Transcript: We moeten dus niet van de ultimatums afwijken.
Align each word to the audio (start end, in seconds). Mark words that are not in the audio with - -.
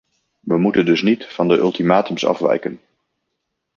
We 0.39 0.57
moeten 0.57 0.85
dus 0.85 1.01
niet 1.01 1.25
van 1.25 1.47
de 1.47 1.57
ultimatums 1.57 2.25
afwijken. 2.25 2.79